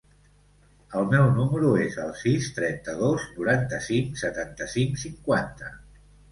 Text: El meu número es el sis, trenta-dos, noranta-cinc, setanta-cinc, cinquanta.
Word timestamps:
El 1.01 1.11
meu 1.11 1.25
número 1.35 1.73
es 1.83 1.99
el 2.05 2.09
sis, 2.23 2.49
trenta-dos, 2.57 3.29
noranta-cinc, 3.37 4.19
setanta-cinc, 4.25 5.01
cinquanta. 5.07 5.75